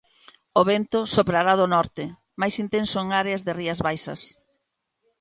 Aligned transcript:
O 0.59 0.61
vento 0.71 0.99
soprará 1.15 1.53
do 1.57 1.67
norte, 1.75 2.03
máis 2.41 2.55
intenso 2.63 2.97
en 3.03 3.09
áreas 3.21 3.41
das 3.45 3.57
Rías 3.59 3.79
Baixas. 3.87 4.21